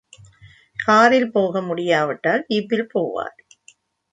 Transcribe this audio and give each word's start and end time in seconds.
காரில் 0.79 1.27
போக 1.31 1.61
முடியாவிட்டால் 1.61 2.45
ஜீப்பில் 2.49 2.87
போவார். 2.93 3.37